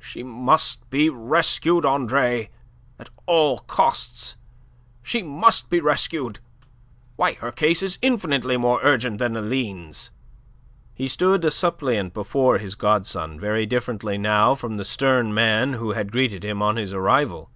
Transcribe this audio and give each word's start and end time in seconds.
She 0.00 0.24
must 0.24 0.90
be 0.90 1.08
rescued, 1.08 1.84
Andre, 1.86 2.50
at 2.98 3.10
all 3.26 3.60
costs 3.60 4.36
she 5.04 5.22
must 5.22 5.70
be 5.70 5.78
rescued! 5.80 6.40
Why, 7.14 7.34
her 7.34 7.52
case 7.52 7.80
is 7.80 7.96
infinitely 8.02 8.56
more 8.56 8.80
urgent 8.82 9.18
than 9.18 9.36
Aline's!" 9.36 10.10
He 10.94 11.06
stood 11.06 11.44
a 11.44 11.52
suppliant 11.52 12.12
before 12.12 12.58
his 12.58 12.74
godson, 12.74 13.38
very 13.38 13.66
different 13.66 14.02
now 14.02 14.56
from 14.56 14.78
the 14.78 14.84
stern 14.84 15.32
man 15.32 15.74
who 15.74 15.92
had 15.92 16.10
greeted 16.10 16.44
him 16.44 16.60
on 16.60 16.74
his 16.74 16.92
arrival. 16.92 17.48